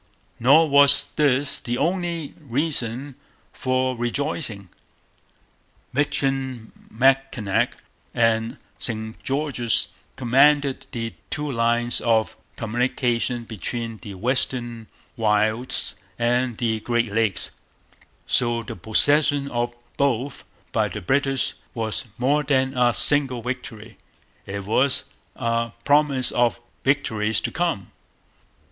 Nor 0.39 0.67
was 0.67 1.09
this 1.15 1.59
the 1.59 1.77
only 1.77 2.33
reason 2.39 3.13
for 3.53 3.95
rejoicing. 3.95 4.69
Michilimackinac 5.93 7.73
and 8.11 8.57
St 8.79 9.21
Joseph's 9.21 9.89
commanded 10.15 10.87
the 10.91 11.13
two 11.29 11.51
lines 11.51 12.01
of 12.01 12.35
communication 12.55 13.43
between 13.43 13.97
the 13.97 14.15
western 14.15 14.87
wilds 15.15 15.93
and 16.17 16.57
the 16.57 16.79
Great 16.79 17.13
Lakes; 17.13 17.51
so 18.25 18.63
the 18.63 18.75
possession 18.75 19.49
of 19.51 19.75
both 19.97 20.45
by 20.71 20.87
the 20.87 20.99
British 21.01 21.53
was 21.75 22.05
more 22.17 22.41
than 22.41 22.75
a 22.75 22.95
single 22.95 23.43
victory, 23.43 23.97
it 24.47 24.63
was 24.65 25.03
a 25.35 25.73
promise 25.85 26.31
of 26.31 26.59
victories 26.83 27.39
to 27.41 27.51
come. 27.51 27.91